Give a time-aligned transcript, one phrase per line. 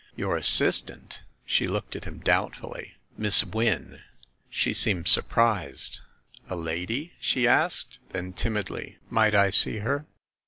[0.15, 2.95] "Your assistant?" She looked at him doubtfully.
[3.19, 4.01] "Miss Wynne."
[4.49, 5.99] She seemed surprised.
[6.49, 10.07] "A lady?" she asked; then, timidly, "Might I see her?"